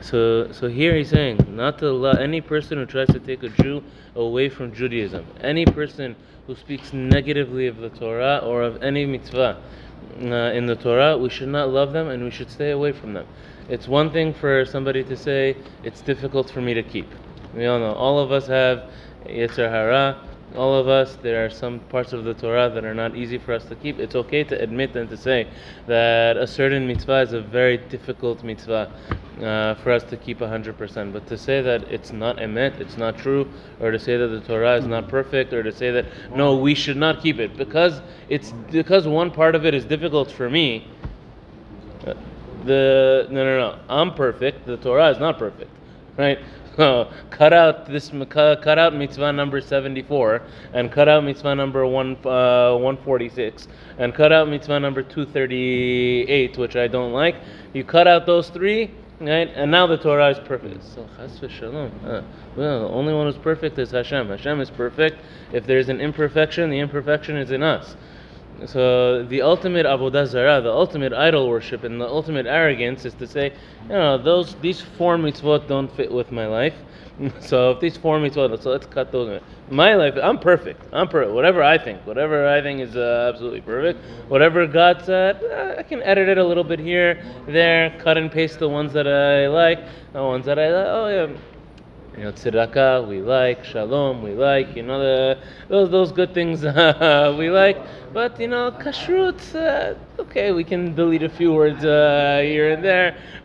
So, 0.00 0.52
so 0.52 0.68
here 0.68 0.94
he's 0.94 1.08
saying 1.10 1.40
not 1.48 1.80
to 1.80 1.88
allow 1.88 2.12
any 2.12 2.40
person 2.40 2.78
who 2.78 2.86
tries 2.86 3.08
to 3.08 3.18
take 3.18 3.42
a 3.42 3.48
Jew 3.48 3.82
away 4.14 4.48
from 4.48 4.72
Judaism, 4.72 5.26
any 5.40 5.66
person 5.66 6.14
who 6.46 6.54
speaks 6.54 6.92
negatively 6.92 7.66
of 7.66 7.78
the 7.78 7.90
Torah 7.90 8.38
or 8.44 8.62
of 8.62 8.80
any 8.82 9.04
mitzvah 9.04 9.60
uh, 10.20 10.52
in 10.52 10.66
the 10.66 10.76
Torah, 10.76 11.16
we 11.16 11.28
should 11.28 11.48
not 11.48 11.70
love 11.70 11.92
them 11.92 12.08
and 12.08 12.22
we 12.22 12.30
should 12.30 12.50
stay 12.50 12.70
away 12.70 12.92
from 12.92 13.12
them. 13.12 13.26
It's 13.68 13.88
one 13.88 14.10
thing 14.10 14.34
for 14.34 14.64
somebody 14.64 15.04
to 15.04 15.16
say, 15.16 15.56
it's 15.82 16.00
difficult 16.00 16.50
for 16.50 16.60
me 16.60 16.74
to 16.74 16.82
keep. 16.82 17.08
We 17.54 17.66
all 17.66 17.78
know, 17.78 17.92
all 17.92 18.18
of 18.18 18.32
us 18.32 18.46
have 18.46 18.90
Yetzer 19.26 19.70
Hara, 19.70 20.18
all 20.56 20.74
of 20.74 20.88
us, 20.88 21.16
there 21.22 21.44
are 21.44 21.50
some 21.50 21.78
parts 21.80 22.12
of 22.12 22.24
the 22.24 22.34
Torah 22.34 22.68
that 22.70 22.84
are 22.84 22.94
not 22.94 23.16
easy 23.16 23.38
for 23.38 23.52
us 23.54 23.64
to 23.66 23.74
keep. 23.74 23.98
It's 23.98 24.14
okay 24.14 24.44
to 24.44 24.60
admit 24.60 24.94
and 24.96 25.08
to 25.10 25.16
say 25.16 25.48
that 25.86 26.36
a 26.36 26.46
certain 26.46 26.86
mitzvah 26.86 27.20
is 27.20 27.32
a 27.32 27.40
very 27.40 27.78
difficult 27.78 28.42
mitzvah 28.44 28.90
uh, 29.40 29.74
for 29.76 29.92
us 29.92 30.04
to 30.04 30.16
keep 30.16 30.40
100%. 30.40 31.12
But 31.12 31.26
to 31.28 31.38
say 31.38 31.62
that 31.62 31.84
it's 31.84 32.12
not 32.12 32.36
emet, 32.36 32.80
it's 32.80 32.96
not 32.96 33.18
true, 33.18 33.48
or 33.80 33.90
to 33.90 33.98
say 33.98 34.16
that 34.16 34.28
the 34.28 34.40
Torah 34.40 34.76
is 34.76 34.86
not 34.86 35.08
perfect, 35.08 35.52
or 35.52 35.62
to 35.62 35.72
say 35.72 35.90
that 35.90 36.06
no, 36.34 36.56
we 36.56 36.74
should 36.74 36.96
not 36.96 37.22
keep 37.22 37.38
it 37.38 37.56
because 37.56 38.00
it's 38.28 38.52
because 38.70 39.06
one 39.08 39.30
part 39.30 39.54
of 39.54 39.64
it 39.64 39.74
is 39.74 39.84
difficult 39.84 40.30
for 40.30 40.50
me. 40.50 40.86
uh, 42.06 42.14
The 42.64 43.26
no 43.30 43.44
no 43.44 43.58
no, 43.58 43.78
I'm 43.88 44.14
perfect. 44.14 44.66
The 44.66 44.76
Torah 44.76 45.10
is 45.10 45.18
not 45.18 45.38
perfect, 45.38 45.70
right? 46.16 46.38
Cut 46.76 47.52
out 47.52 47.84
this 47.84 48.10
cut, 48.30 48.78
out 48.78 48.94
mitzvah 48.94 49.30
number 49.30 49.60
74 49.60 50.40
and 50.72 50.90
cut 50.90 51.06
out 51.06 51.22
mitzvah 51.22 51.54
number 51.54 51.86
one 51.86 52.16
uh, 52.24 52.72
146 52.76 53.68
and 53.98 54.14
cut 54.14 54.32
out 54.32 54.48
mitzvah 54.48 54.80
number 54.80 55.02
238 55.02 56.56
which 56.56 56.76
I 56.76 56.88
don't 56.88 57.12
like. 57.12 57.36
You 57.74 57.84
cut 57.84 58.06
out 58.06 58.24
those 58.24 58.48
three, 58.48 58.90
right? 59.20 59.50
And 59.54 59.70
now 59.70 59.86
the 59.86 59.98
Torah 59.98 60.30
is 60.30 60.38
perfect. 60.38 60.82
So. 60.84 61.06
Uh, 62.06 62.22
well, 62.56 62.80
the 62.80 62.88
only 62.88 63.12
one 63.12 63.26
who's 63.26 63.36
perfect 63.36 63.78
is 63.78 63.90
Hashem. 63.90 64.28
Hashem 64.28 64.60
is 64.60 64.70
perfect. 64.70 65.18
If 65.52 65.66
there's 65.66 65.90
an 65.90 66.00
imperfection, 66.00 66.70
the 66.70 66.78
imperfection 66.78 67.36
is 67.36 67.50
in 67.50 67.62
us. 67.62 67.96
So 68.66 69.24
the 69.24 69.42
ultimate 69.42 69.86
avodah 69.86 70.26
zarah, 70.26 70.60
the 70.60 70.72
ultimate 70.72 71.12
idol 71.12 71.48
worship, 71.48 71.84
and 71.84 72.00
the 72.00 72.06
ultimate 72.06 72.46
arrogance 72.46 73.04
is 73.04 73.14
to 73.14 73.26
say, 73.26 73.52
you 73.84 73.88
know, 73.88 74.18
those 74.18 74.54
these 74.56 74.80
four 74.80 75.16
mitzvot 75.16 75.66
don't 75.66 75.90
fit 75.96 76.12
with 76.12 76.30
my 76.30 76.46
life. 76.46 76.74
So 77.40 77.72
if 77.72 77.80
these 77.80 77.96
four 77.96 78.18
mitzvot, 78.18 78.62
so 78.62 78.70
let's 78.70 78.86
cut 78.86 79.12
those. 79.12 79.40
My 79.70 79.94
life, 79.94 80.14
I'm 80.20 80.38
perfect. 80.38 80.82
I'm 80.92 81.08
perfect. 81.08 81.34
Whatever 81.34 81.62
I 81.62 81.76
think, 81.76 82.04
whatever 82.06 82.48
I 82.48 82.62
think 82.62 82.80
is 82.80 82.96
uh, 82.96 83.30
absolutely 83.32 83.60
perfect. 83.60 84.00
Whatever 84.28 84.66
God 84.66 85.02
said, 85.04 85.42
uh, 85.44 85.78
I 85.78 85.82
can 85.82 86.02
edit 86.02 86.28
it 86.28 86.38
a 86.38 86.44
little 86.44 86.64
bit 86.64 86.80
here, 86.80 87.22
there, 87.46 87.94
cut 88.00 88.16
and 88.16 88.32
paste 88.32 88.58
the 88.58 88.68
ones 88.68 88.92
that 88.94 89.06
I 89.06 89.46
like, 89.48 89.80
the 90.12 90.22
ones 90.22 90.46
that 90.46 90.58
I 90.58 90.68
like. 90.72 90.86
Oh 90.88 91.08
yeah 91.08 91.36
you 92.16 92.24
know, 92.24 92.32
tzedakah 92.32 93.08
we 93.08 93.22
like, 93.22 93.64
shalom 93.64 94.22
we 94.22 94.32
like, 94.32 94.76
you 94.76 94.82
know, 94.82 94.98
the, 94.98 95.38
those 95.68 95.90
those 95.90 96.12
good 96.12 96.34
things 96.34 96.64
uh, 96.64 97.34
we 97.38 97.50
like. 97.50 97.78
But 98.12 98.38
you 98.38 98.48
know, 98.48 98.70
kashrut, 98.70 99.54
uh, 99.54 99.94
okay, 100.20 100.52
we 100.52 100.64
can 100.64 100.94
delete 100.94 101.22
a 101.22 101.30
few 101.30 101.54
words 101.54 101.82
uh, 101.84 102.40
here 102.44 102.72
and 102.72 102.84
there. 102.84 103.16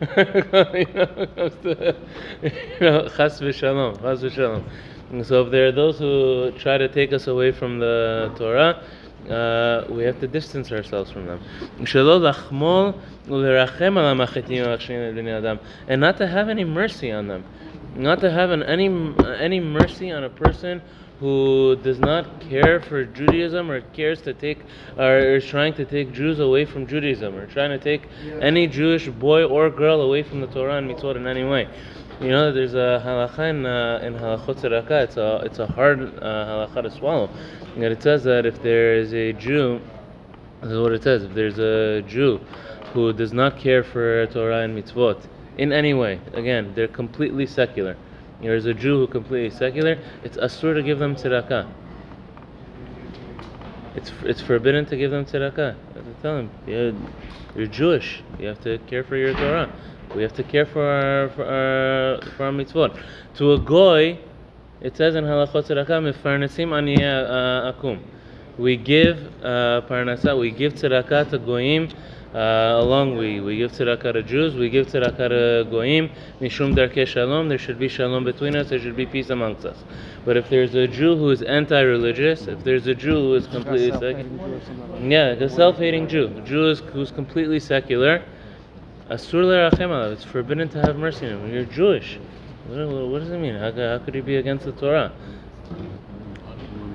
chas 3.16 3.40
v'shalom, 3.40 3.98
chas 4.02 4.22
v'shalom. 4.22 4.62
So 5.24 5.46
if 5.46 5.50
there 5.50 5.68
are 5.68 5.72
those 5.72 5.98
who 5.98 6.52
try 6.58 6.76
to 6.76 6.88
take 6.88 7.14
us 7.14 7.28
away 7.28 7.50
from 7.52 7.78
the 7.78 8.30
Torah, 8.36 8.82
uh, 9.30 9.84
we 9.90 10.02
have 10.04 10.20
to 10.20 10.28
distance 10.28 10.70
ourselves 10.70 11.10
from 11.10 11.24
them. 11.24 11.40
And 15.88 16.00
not 16.00 16.16
to 16.18 16.26
have 16.26 16.48
any 16.50 16.64
mercy 16.64 17.10
on 17.10 17.26
them 17.28 17.44
not 17.96 18.20
to 18.20 18.30
have 18.30 18.50
an, 18.50 18.62
any 18.62 18.88
any 19.38 19.60
mercy 19.60 20.10
on 20.10 20.24
a 20.24 20.30
person 20.30 20.82
who 21.20 21.76
does 21.82 21.98
not 21.98 22.40
care 22.42 22.80
for 22.80 23.04
Judaism 23.04 23.70
or 23.70 23.80
cares 23.80 24.20
to 24.22 24.32
take 24.32 24.58
or 24.96 25.18
is 25.18 25.44
trying 25.44 25.74
to 25.74 25.84
take 25.84 26.12
Jews 26.12 26.38
away 26.38 26.64
from 26.64 26.86
Judaism 26.86 27.34
or 27.34 27.46
trying 27.46 27.70
to 27.70 27.78
take 27.78 28.02
any 28.40 28.68
Jewish 28.68 29.08
boy 29.08 29.44
or 29.44 29.68
girl 29.68 30.00
away 30.00 30.22
from 30.22 30.40
the 30.40 30.46
Torah 30.46 30.76
and 30.76 30.88
mitzvot 30.88 31.16
in 31.16 31.26
any 31.26 31.44
way. 31.44 31.68
You 32.20 32.30
know, 32.30 32.52
there's 32.52 32.74
a 32.74 33.02
halacha 33.04 33.50
in, 33.50 33.66
uh, 33.66 34.00
in 34.02 34.14
halachot 34.14 34.56
tzedakah. 34.60 35.04
It's 35.04 35.16
a 35.16 35.42
it's 35.44 35.58
a 35.58 35.66
hard 35.66 36.00
uh, 36.00 36.66
halacha 36.68 36.82
to 36.82 36.90
swallow. 36.90 37.30
And 37.74 37.84
it 37.84 38.02
says 38.02 38.24
that 38.24 38.46
if 38.46 38.62
there 38.62 38.94
is 38.94 39.12
a 39.14 39.32
Jew, 39.32 39.80
this 40.60 40.72
is 40.72 40.78
what 40.78 40.92
it 40.92 41.02
says. 41.02 41.24
If 41.24 41.34
there's 41.34 41.58
a 41.58 42.02
Jew 42.02 42.40
who 42.92 43.12
does 43.12 43.32
not 43.32 43.56
care 43.56 43.84
for 43.84 44.26
Torah 44.26 44.62
and 44.62 44.76
mitzvot 44.76 45.26
in 45.58 45.72
any 45.72 45.92
way. 45.92 46.20
Again, 46.32 46.72
they're 46.74 46.88
completely 46.88 47.46
secular. 47.46 47.96
There's 48.40 48.66
a 48.66 48.74
Jew 48.74 49.00
who 49.00 49.06
completely 49.08 49.50
secular. 49.50 49.98
It's 50.22 50.36
asur 50.36 50.74
to 50.74 50.82
give 50.82 51.00
them 51.00 51.16
tzedakah. 51.16 51.68
It's 53.96 54.12
it's 54.22 54.40
forbidden 54.40 54.86
to 54.86 54.96
give 54.96 55.10
them 55.10 55.24
tzedakah. 55.24 55.74
I 55.74 55.94
have 55.94 56.04
to 56.04 56.22
tell 56.22 56.36
them 56.36 56.50
you're, 56.66 56.92
you're 57.56 57.66
Jewish. 57.66 58.22
You 58.38 58.46
have 58.46 58.60
to 58.62 58.78
care 58.86 59.02
for 59.02 59.16
your 59.16 59.34
Torah. 59.34 59.72
We 60.14 60.22
have 60.22 60.34
to 60.34 60.44
care 60.44 60.66
for 60.66 60.84
our 60.84 61.28
for 61.30 61.44
our, 61.44 62.22
for 62.36 62.44
our 62.44 62.52
mitzvot. 62.52 62.96
To 63.38 63.52
a 63.54 63.58
goy, 63.58 64.20
it 64.80 64.96
says 64.96 65.16
in 65.16 65.24
halachot 65.24 65.66
tzedakah 65.66 66.12
mefarnesim 66.12 66.68
aniyah 66.68 67.74
akum. 67.74 67.98
We 68.56 68.76
give 68.76 69.18
uh. 69.44 69.82
We 70.36 70.52
give 70.52 70.74
tzedakah 70.74 71.30
to 71.30 71.38
goyim 71.38 71.90
uh, 72.34 72.78
along 72.80 73.16
we, 73.16 73.40
we 73.40 73.56
give 73.56 73.72
tzedakah 73.72 74.12
to 74.12 74.22
Jews, 74.22 74.54
we 74.54 74.68
give 74.68 74.86
tzedakah 74.88 75.28
to 75.30 75.66
Goyim, 75.70 76.10
Mishum 76.40 76.74
Darkei 76.74 77.06
Shalom, 77.06 77.48
there 77.48 77.58
should 77.58 77.78
be 77.78 77.88
shalom 77.88 78.24
between 78.24 78.54
us, 78.54 78.68
there 78.68 78.78
should 78.78 78.96
be 78.96 79.06
peace 79.06 79.30
amongst 79.30 79.64
us. 79.64 79.82
But 80.24 80.36
if 80.36 80.50
there's 80.50 80.74
a 80.74 80.86
Jew 80.86 81.16
who 81.16 81.30
is 81.30 81.42
anti-religious, 81.42 82.46
if 82.46 82.62
there's 82.64 82.86
a 82.86 82.94
Jew 82.94 83.14
who 83.14 83.34
is 83.34 83.46
completely 83.46 83.92
secular, 83.92 84.60
yeah, 85.00 85.28
a 85.30 85.48
self-hating 85.48 86.08
Jew, 86.08 86.26
a 86.36 86.40
Jew 86.42 86.68
is, 86.68 86.80
who's 86.80 87.10
completely 87.10 87.60
secular, 87.60 88.22
Asur 89.10 90.12
It's 90.12 90.24
forbidden 90.24 90.68
to 90.68 90.82
have 90.82 90.96
mercy 90.96 91.26
on 91.26 91.32
him. 91.32 91.54
You're 91.54 91.64
Jewish. 91.64 92.18
What, 92.66 93.08
what 93.08 93.20
does 93.20 93.30
it 93.30 93.38
mean? 93.38 93.54
How, 93.54 93.72
how 93.72 93.98
could 94.04 94.14
he 94.14 94.20
be 94.20 94.36
against 94.36 94.66
the 94.66 94.72
Torah? 94.72 95.12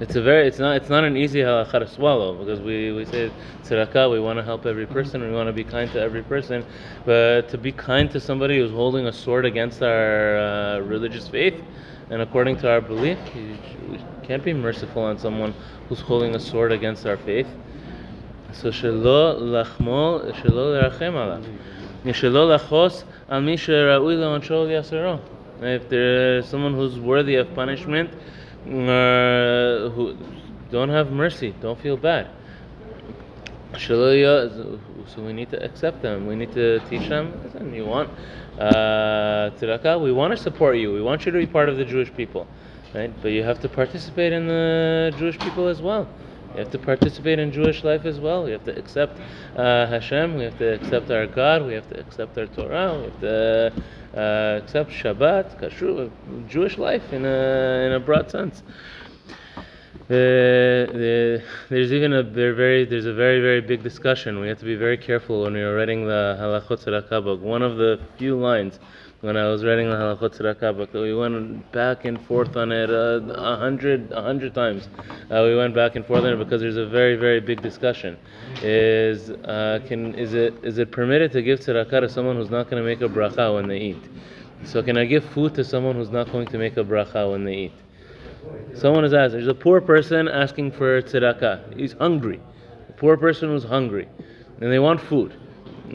It's 0.03 0.17
a 0.17 0.21
very 0.21 0.45
it's 0.49 0.59
not 0.59 0.75
it's 0.75 0.89
not 0.89 1.05
an 1.05 1.15
easy 1.15 1.39
halacha 1.39 1.79
to 1.79 1.87
swallow 1.87 2.33
because 2.35 2.59
we, 2.59 2.91
we 2.91 3.05
say 3.05 3.31
tzedakah 3.63 4.11
we 4.11 4.19
want 4.19 4.37
to 4.37 4.43
help 4.43 4.65
every 4.65 4.85
person 4.85 5.21
we 5.21 5.31
want 5.31 5.47
to 5.47 5.53
be 5.53 5.63
kind 5.63 5.89
to 5.93 6.01
every 6.01 6.23
person. 6.23 6.65
But 7.05 7.47
to 7.47 7.57
be 7.57 7.71
kind 7.71 8.11
to 8.11 8.19
somebody 8.19 8.57
who's 8.57 8.71
holding 8.71 9.07
a 9.07 9.13
sword 9.13 9.45
against 9.45 9.81
our 9.81 10.37
uh, 10.37 10.79
religious 10.79 11.29
faith 11.29 11.63
and 12.09 12.21
according 12.21 12.57
to 12.57 12.69
our 12.69 12.81
belief 12.81 13.17
we 13.33 13.97
can't 14.23 14.43
be 14.43 14.51
merciful 14.51 15.03
on 15.03 15.17
someone 15.17 15.53
who's 15.87 16.01
holding 16.01 16.35
a 16.35 16.39
sword 16.39 16.73
against 16.73 17.05
our 17.05 17.15
faith. 17.15 17.47
So 18.51 18.71
shelo 18.71 19.39
lachmol 19.39 20.33
shelo 20.33 20.81
lerachem 20.81 21.13
alav 21.13 21.45
shelo 22.07 22.57
lachos 22.57 23.05
al 23.29 23.39
mi 23.39 23.55
shera'ui 23.55 24.17
le'onshol 24.17 24.67
yasero 24.67 25.21
if 25.61 25.87
there's 25.87 26.45
someone 26.45 26.73
who's 26.73 26.99
worthy 26.99 27.35
of 27.35 27.55
punishment 27.55 28.09
uh, 28.65 29.89
who 29.89 30.17
don't 30.71 30.89
have 30.89 31.11
mercy, 31.11 31.53
don't 31.61 31.79
feel 31.79 31.97
bad. 31.97 32.27
So 33.77 35.21
we 35.21 35.33
need 35.33 35.49
to 35.49 35.63
accept 35.63 36.01
them. 36.01 36.27
We 36.27 36.35
need 36.35 36.53
to 36.53 36.79
teach 36.89 37.09
them. 37.09 37.33
Listen, 37.43 37.73
you 37.73 37.85
want 37.85 38.09
uh? 38.59 39.49
We 39.99 40.11
want 40.11 40.31
to 40.31 40.37
support 40.37 40.77
you. 40.77 40.93
We 40.93 41.01
want 41.01 41.25
you 41.25 41.31
to 41.31 41.37
be 41.39 41.47
part 41.47 41.69
of 41.69 41.77
the 41.77 41.85
Jewish 41.85 42.13
people, 42.13 42.47
right? 42.93 43.11
But 43.21 43.29
you 43.29 43.43
have 43.43 43.59
to 43.61 43.69
participate 43.69 44.31
in 44.31 44.47
the 44.47 45.11
Jewish 45.17 45.39
people 45.39 45.67
as 45.67 45.81
well. 45.81 46.07
You 46.53 46.59
have 46.59 46.71
to 46.71 46.77
participate 46.77 47.39
in 47.39 47.51
Jewish 47.51 47.83
life 47.83 48.05
as 48.05 48.19
well. 48.19 48.43
We 48.43 48.51
have 48.51 48.63
to 48.65 48.77
accept 48.77 49.19
uh, 49.57 49.87
Hashem. 49.87 50.35
We 50.37 50.43
have 50.43 50.57
to 50.59 50.73
accept 50.75 51.09
our 51.09 51.25
God. 51.25 51.65
We 51.65 51.73
have 51.73 51.89
to 51.89 51.99
accept 51.99 52.37
our 52.37 52.45
Torah. 52.45 52.95
We 52.95 53.05
have 53.05 53.19
to 53.21 53.73
uh, 54.15 54.59
accept 54.63 54.91
Shabbat, 54.91 55.59
Kashrut, 55.59 56.11
Jewish 56.47 56.77
life 56.77 57.11
in 57.11 57.25
a 57.25 57.85
in 57.87 57.93
a 57.93 57.99
broad 57.99 58.29
sense. 58.29 58.61
Uh, 60.03 60.05
the, 60.09 61.43
there's 61.69 61.91
even 61.91 62.13
a 62.13 62.21
very 62.21 62.85
there's 62.85 63.07
a 63.07 63.13
very 63.13 63.41
very 63.41 63.61
big 63.61 63.81
discussion. 63.81 64.39
We 64.39 64.47
have 64.49 64.59
to 64.59 64.65
be 64.65 64.75
very 64.75 64.97
careful 64.97 65.41
when 65.41 65.53
we 65.53 65.61
are 65.61 65.75
writing 65.75 66.05
the 66.05 66.37
halachot 66.39 67.23
book. 67.23 67.41
One 67.41 67.63
of 67.63 67.77
the 67.77 67.99
few 68.17 68.37
lines 68.37 68.79
when 69.23 69.37
I 69.37 69.47
was 69.47 69.63
writing 69.63 69.89
the 69.89 69.95
halachot 69.95 70.37
tzedakah 70.37 71.01
we 71.01 71.15
went 71.15 71.71
back 71.71 72.03
and 72.03 72.19
forth 72.25 72.57
on 72.57 72.73
it 72.73 72.89
uh, 72.89 73.21
a 73.33 73.55
hundred 73.55 74.11
a 74.11 74.21
hundred 74.21 74.53
times. 74.53 74.89
Uh, 75.31 75.43
we 75.45 75.55
went 75.55 75.73
back 75.73 75.95
and 75.95 76.05
forth 76.05 76.25
on 76.25 76.33
it 76.33 76.35
because 76.35 76.59
there's 76.59 76.75
a 76.75 76.85
very 76.85 77.15
very 77.15 77.39
big 77.39 77.61
discussion. 77.61 78.17
Is 78.61 79.29
uh, 79.29 79.79
can 79.87 80.13
is 80.15 80.33
it 80.33 80.53
is 80.61 80.77
it 80.77 80.91
permitted 80.91 81.31
to 81.31 81.41
give 81.41 81.61
tzedakah 81.61 82.01
to 82.01 82.09
someone 82.09 82.35
who's 82.35 82.49
not 82.49 82.69
going 82.69 82.83
to 82.83 82.85
make 82.85 82.99
a 82.99 83.07
bracha 83.07 83.55
when 83.55 83.69
they 83.69 83.77
eat? 83.77 84.03
So 84.65 84.83
can 84.83 84.97
I 84.97 85.05
give 85.05 85.23
food 85.23 85.55
to 85.55 85.63
someone 85.63 85.95
who's 85.95 86.11
not 86.11 86.29
going 86.29 86.47
to 86.47 86.57
make 86.57 86.75
a 86.75 86.83
bracha 86.83 87.31
when 87.31 87.45
they 87.45 87.55
eat? 87.55 87.73
Someone 88.75 89.03
has 89.03 89.13
asked. 89.13 89.31
There's 89.31 89.47
a 89.47 89.53
poor 89.53 89.79
person 89.79 90.27
asking 90.27 90.73
for 90.73 91.01
tzedakah. 91.01 91.79
He's 91.79 91.93
hungry. 91.93 92.41
A 92.89 92.91
poor 92.91 93.15
person 93.15 93.47
who's 93.47 93.63
hungry, 93.63 94.09
and 94.59 94.69
they 94.69 94.79
want 94.79 94.99
food. 94.99 95.33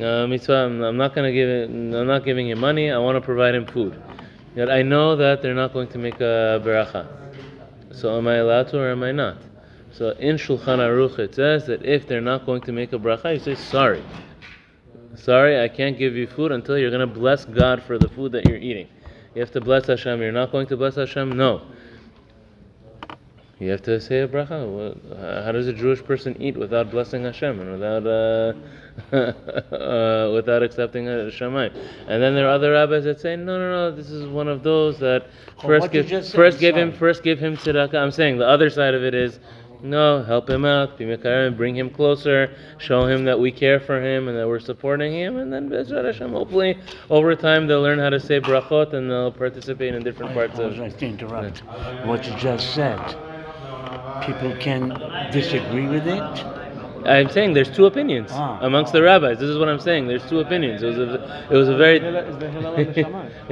Uh, 0.03 0.27
mitzvah, 0.29 0.53
I'm 0.53 0.97
not 0.97 1.15
going 1.15 1.27
to 1.27 1.33
give 1.33 1.49
it. 1.49 1.65
I'm 1.71 2.07
not 2.07 2.25
giving 2.25 2.49
him 2.49 2.61
money. 2.61 2.91
I 2.91 2.99
want 2.99 3.17
to 3.17 3.21
provide 3.21 3.55
him 3.55 3.67
food. 3.67 4.01
Yet 4.55 4.71
I 4.71 4.83
know 4.83 5.17
that 5.17 5.43
they're 5.43 5.55
not 5.55 5.73
going 5.73 5.89
to 5.89 5.99
make 5.99 6.21
a 6.21 6.63
beracha. 6.65 7.07
So 7.93 8.17
am 8.17 8.29
I 8.29 8.37
allowed 8.37 8.69
to 8.69 8.79
or 8.79 8.91
am 8.91 9.03
I 9.03 9.13
not? 9.13 9.39
So 9.91 10.11
in 10.11 10.37
Shulchan 10.37 10.79
Aruch 10.79 11.19
it 11.19 11.35
says 11.35 11.67
that 11.67 11.85
if 11.85 12.07
they're 12.07 12.21
not 12.21 12.47
going 12.47 12.61
to 12.63 12.73
make 12.73 12.93
a 12.93 12.99
bracha, 12.99 13.35
you 13.35 13.41
say 13.41 13.57
sorry. 13.57 14.05
Sorry, 15.17 15.61
I 15.61 15.67
can't 15.67 15.99
give 15.99 16.15
you 16.15 16.29
food 16.29 16.53
until 16.53 16.79
you're 16.79 16.91
going 16.91 17.07
to 17.09 17.13
bless 17.13 17.45
God 17.45 17.83
for 17.83 17.99
the 17.99 18.09
food 18.09 18.31
that 18.33 18.47
you're 18.47 18.59
eating. 18.59 18.87
You 19.35 19.41
have 19.41 19.51
to 19.53 19.61
bless 19.61 19.87
Hashem. 19.87 20.21
You're 20.21 20.31
not 20.31 20.53
going 20.53 20.69
to 20.69 20.77
bless 20.77 20.95
Hashem? 20.95 21.33
No. 21.33 21.63
You 23.61 23.71
have 23.71 23.83
to 23.83 24.01
say 24.01 24.21
a 24.21 24.29
bracha. 24.29 25.45
How 25.45 25.51
does 25.51 25.67
a 25.67 25.73
Jewish 25.73 26.05
person 26.05 26.41
eat 26.41 26.57
without 26.57 26.93
blessing 26.93 27.25
Hashem 27.25 27.59
and 27.59 27.73
without 27.73 28.07
uh, 28.07 28.53
uh, 29.75 30.33
without 30.33 30.63
accepting 30.63 31.09
a 31.09 31.29
Shammai? 31.29 31.71
And 32.07 32.23
then 32.23 32.37
there 32.37 32.47
are 32.47 32.53
other 32.53 32.73
rabbis 32.73 33.03
that 33.05 33.19
say, 33.21 33.35
no, 33.35 33.59
no, 33.59 33.71
no. 33.71 33.97
This 33.97 34.11
is 34.11 34.29
one 34.29 34.47
of 34.47 34.63
those 34.63 35.01
that 35.01 35.27
first 35.61 35.91
give 35.91 36.09
first 36.29 36.61
give 36.61 36.77
him 36.77 36.93
first 36.93 37.25
give 37.25 37.41
him 37.41 37.57
tzedakah. 37.57 37.97
I'm 37.97 38.13
saying 38.13 38.39
the 38.39 38.47
other 38.47 38.71
side 38.71 38.95
of 38.95 39.03
it 39.03 39.15
is. 39.15 39.41
No, 39.81 40.25
help 40.25 40.51
him 40.51 40.65
out, 40.65 40.99
bring 40.99 41.77
him 41.77 41.89
closer, 41.89 42.53
show 42.79 43.07
him 43.07 43.25
that 43.27 43.39
we 43.39 43.53
care 43.53 43.79
for 43.79 44.03
him 44.03 44.27
and 44.27 44.37
that 44.37 44.49
we're 44.49 44.59
supporting 44.59 45.13
him, 45.13 45.37
and 45.37 45.53
then 45.53 45.71
Bezrat 45.71 46.05
Hashem, 46.05 46.33
hopefully, 46.33 46.77
over 47.11 47.37
time 47.37 47.69
they'll 47.69 47.81
learn 47.81 48.01
how 48.01 48.11
to 48.11 48.19
say 48.19 48.41
brachot 48.41 48.93
and 48.93 49.09
they'll 49.09 49.31
participate 49.31 49.95
in 49.95 50.03
different 50.03 50.33
I 50.33 50.35
parts 50.35 50.59
of. 50.59 50.73
apologize 50.73 50.97
to 50.97 51.07
interrupt. 51.07 51.59
What 52.09 52.27
you 52.27 52.35
just 52.39 52.75
said 52.75 52.99
people 54.33 54.55
can 54.57 54.89
disagree 55.33 55.87
with 55.87 56.07
it. 56.07 56.23
I'm 57.07 57.31
saying 57.31 57.55
there's 57.55 57.71
two 57.71 57.87
opinions 57.87 58.31
ah. 58.33 58.59
amongst 58.61 58.93
the 58.93 59.03
rabbis. 59.03 59.39
This 59.39 59.49
is 59.49 59.57
what 59.57 59.69
I'm 59.69 59.81
saying. 59.81 60.09
There's 60.09 60.29
two 60.29 60.41
opinions. 60.41 60.83
It 60.83 60.89
was 60.89 60.99
a, 60.99 61.47
it 61.51 61.57
was 61.57 61.69
a 61.69 61.77
very. 61.77 61.99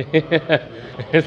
it's 1.13 1.27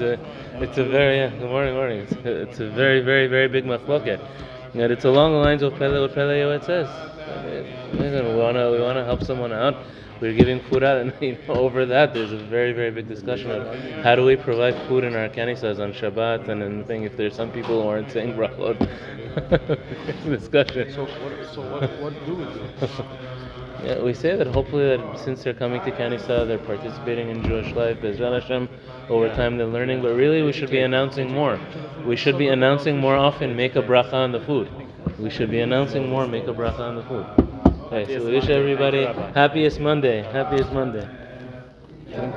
a, 0.00 0.18
it's 0.62 0.78
a 0.78 0.84
very 0.84 1.16
yeah, 1.18 1.30
good 1.30 1.50
morning, 1.50 1.74
morning. 1.74 1.98
It's 2.00 2.12
a, 2.12 2.42
it's 2.42 2.60
a 2.60 2.68
very, 2.70 3.00
very, 3.00 3.28
very 3.28 3.48
big 3.48 3.64
machloket. 3.64 4.20
that 4.74 4.90
it's 4.90 5.04
along 5.04 5.32
the 5.32 5.38
lines 5.38 5.62
of 5.62 5.74
Pele, 5.76 6.00
what 6.00 6.14
Pele 6.14 6.40
Yoetz 6.40 6.64
says. 6.64 6.88
We 7.92 8.34
wanna 8.36 8.70
we 8.72 8.80
wanna 8.80 9.04
help 9.04 9.22
someone 9.22 9.52
out. 9.52 9.76
We're 10.22 10.34
giving 10.34 10.60
food 10.60 10.84
out, 10.84 10.98
and 10.98 11.12
you 11.20 11.36
know, 11.48 11.54
over 11.54 11.84
that, 11.84 12.14
there's 12.14 12.30
a 12.30 12.36
very 12.36 12.72
very 12.72 12.92
big 12.92 13.08
discussion 13.08 13.50
of 13.50 14.04
how 14.04 14.14
do 14.14 14.24
we 14.24 14.36
provide 14.36 14.76
food 14.86 15.02
in 15.02 15.16
our 15.16 15.28
kanisas 15.28 15.80
on 15.80 15.92
Shabbat 15.92 16.48
and 16.48 16.62
and 16.62 16.86
thing 16.86 17.02
if 17.02 17.16
there's 17.16 17.34
some 17.34 17.50
people 17.50 17.82
who 17.82 17.88
aren't 17.88 18.08
saying 18.12 18.34
brachot. 18.34 18.78
discussion. 20.24 20.92
So 20.92 21.06
what? 21.06 21.54
So 21.54 21.62
what? 21.62 21.90
What 22.00 22.14
do 22.24 22.34
we 22.34 22.44
do? 22.44 22.88
Yeah, 23.82 24.00
we 24.00 24.14
say 24.14 24.36
that 24.36 24.46
hopefully 24.46 24.96
that 24.96 25.18
since 25.18 25.42
they're 25.42 25.54
coming 25.54 25.80
to 25.82 25.90
Kanisa, 25.90 26.46
they're 26.46 26.56
participating 26.58 27.30
in 27.30 27.42
Jewish 27.42 27.72
life, 27.74 27.98
Bezrat 28.00 28.40
Hashem, 28.40 28.68
over 29.08 29.28
time 29.30 29.58
they're 29.58 29.66
learning, 29.66 30.02
but 30.02 30.14
really 30.14 30.42
we 30.42 30.52
should 30.52 30.70
be 30.70 30.78
announcing 30.78 31.32
more. 31.32 31.58
We 32.06 32.14
should 32.14 32.38
be 32.38 32.46
announcing 32.46 32.96
more 32.96 33.16
often, 33.16 33.56
make 33.56 33.74
a 33.74 33.82
bracha 33.82 34.12
on 34.12 34.30
the 34.30 34.38
food. 34.38 34.70
We 35.18 35.30
should 35.30 35.50
be 35.50 35.58
announcing 35.58 36.08
more, 36.08 36.28
make 36.28 36.46
a 36.46 36.54
bracha 36.54 36.78
on 36.78 36.94
the 36.94 37.02
food. 37.02 37.41
Okay, 37.92 38.16
so 38.16 38.24
we 38.24 38.32
wish 38.32 38.48
everybody 38.48 39.04
happiest 39.34 39.78
Monday, 39.78 40.22
happiest 40.22 40.72
Monday. 40.72 41.06
Can 42.10 42.32